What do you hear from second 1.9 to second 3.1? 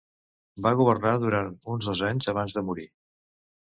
dos anys abans de morir.